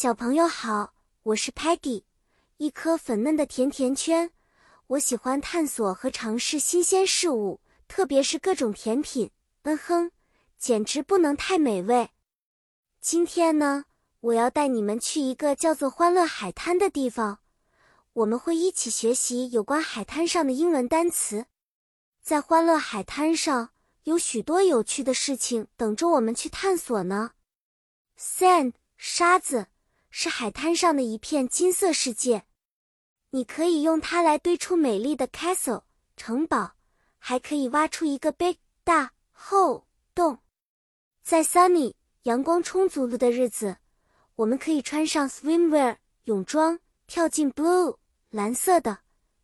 [0.00, 0.94] 小朋友好，
[1.24, 2.04] 我是 Patty，
[2.56, 4.30] 一颗粉嫩的甜甜圈。
[4.86, 9.30] 我喜欢探索和尝试新鲜事物，特别是各种甜品。
[9.64, 10.10] 嗯哼，
[10.56, 12.12] 简直不能太美味。
[13.02, 13.84] 今天呢，
[14.20, 17.40] 我要带你们去一个叫做欢乐海滩的地方，
[18.14, 21.44] 我们会一起学习有关海滩上的英文单词。
[22.22, 23.72] 在欢乐海滩上，
[24.04, 27.32] 有许多有趣的事情等着我们去探索呢。
[28.18, 29.66] Sand，沙子，
[30.10, 32.44] 是海滩上的一片金色世界。
[33.30, 35.84] 你可以用它来堆出美丽的 castle
[36.16, 36.72] 城堡，
[37.18, 39.84] 还可以挖出一个 big 大 hole
[40.14, 40.40] 洞。
[41.22, 41.94] 在 sunny
[42.24, 43.78] 阳光充足了的日子，
[44.34, 47.96] 我们可以穿上 swimwear 泳装，跳进 blue
[48.30, 48.98] 蓝色的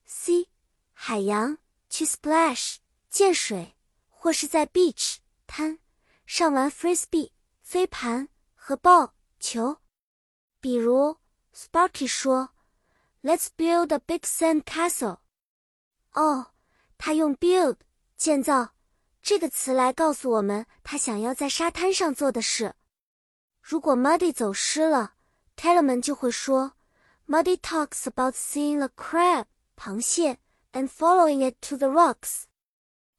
[0.06, 0.48] sea
[0.92, 2.76] 海洋去 splash
[3.08, 3.76] 溅水，
[4.08, 5.78] 或是在 beach 滩
[6.26, 7.30] 上玩 frisbee
[7.62, 9.78] 飞盘和 ball 球。
[10.66, 11.18] 比如
[11.54, 12.48] Sparky 说
[13.22, 15.18] ：“Let's build a big sand castle。”
[16.14, 16.46] 哦，
[16.98, 17.76] 他用 build
[18.16, 18.70] 建造
[19.22, 22.74] 这个词来告诉我们他想要在沙滩上做的事。
[23.62, 25.14] 如果 Muddy 走失了
[25.56, 26.72] ，Tellerman 就会说
[27.28, 29.44] ：“Muddy talks about seeing a crab
[29.76, 30.38] 螃蟹
[30.72, 32.46] and following it to the rocks。”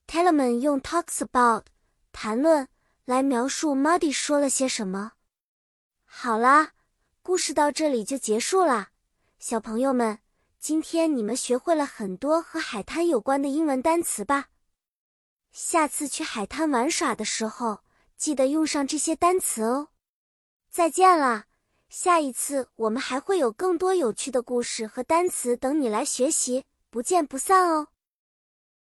[0.05, 1.67] Tellerman 用 talks about
[2.11, 2.67] 谈论
[3.05, 5.13] 来描述 Muddy 说了些什么。
[6.03, 6.73] 好啦，
[7.27, 8.91] 故事到这里就结束啦，
[9.37, 10.19] 小朋友们，
[10.61, 14.47] 今天你们学会了很多和海滩有关的英文单词吧？
[15.51, 17.79] 下次去海滩玩耍的时候，
[18.15, 19.89] 记得用上这些单词哦。
[20.69, 21.47] 再见啦，
[21.89, 27.89] 下一次我们还会有更多有趣的故事和单词等你来学习，不见不散哦。